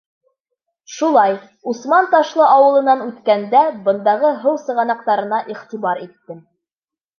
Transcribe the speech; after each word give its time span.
Шулай, 0.93 1.35
Усман-Ташлы 1.71 2.47
ауылынан 2.55 3.05
үткәндә, 3.09 3.63
бындағы 3.91 4.33
һыу 4.41 4.61
сығанаҡтарына 4.65 5.45
иғтибар 5.57 6.05
иттем. 6.09 6.45